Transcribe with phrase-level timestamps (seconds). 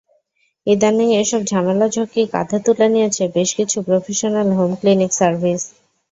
[0.67, 5.61] ইদানীং এসব ঝামেলা-ঝক্কি কাঁধে তুলে নিয়েছে বেশ কিছু প্রফেশনাল হোম ক্লিনিং সার্ভিস।